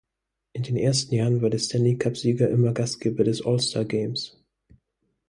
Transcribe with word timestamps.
In 0.53 0.63
den 0.63 0.77
ersten 0.77 1.13
Jahren 1.13 1.43
war 1.43 1.51
der 1.51 1.59
Stanley-Cup-Sieger 1.59 2.49
immer 2.49 2.71
Gastgeber 2.73 3.23
des 3.23 3.45
All-Star-Games. 3.45 4.35